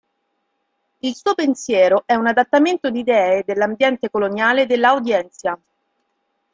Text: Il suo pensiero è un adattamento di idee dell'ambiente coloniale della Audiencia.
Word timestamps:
Il 1.01 1.13
suo 1.15 1.35
pensiero 1.35 2.01
è 2.07 2.15
un 2.15 2.25
adattamento 2.25 2.89
di 2.89 3.01
idee 3.01 3.43
dell'ambiente 3.45 4.09
coloniale 4.09 4.65
della 4.65 4.87
Audiencia. 4.89 5.61